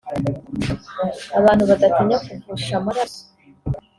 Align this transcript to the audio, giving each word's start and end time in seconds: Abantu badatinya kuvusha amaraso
Abantu 1.39 1.63
badatinya 1.69 2.17
kuvusha 2.25 2.73
amaraso 2.79 3.21